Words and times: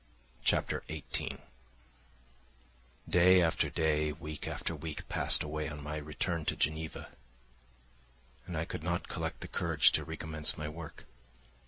Chapter 0.43 0.81
18 0.89 1.37
Day 3.07 3.39
after 3.39 3.69
day, 3.69 4.11
week 4.11 4.47
after 4.47 4.75
week, 4.75 5.07
passed 5.09 5.43
away 5.43 5.69
on 5.69 5.83
my 5.83 5.97
return 5.97 6.43
to 6.45 6.55
Geneva; 6.55 7.11
and 8.47 8.57
I 8.57 8.65
could 8.65 8.81
not 8.81 9.07
collect 9.09 9.41
the 9.41 9.47
courage 9.47 9.91
to 9.91 10.03
recommence 10.03 10.57
my 10.57 10.67
work. 10.67 11.05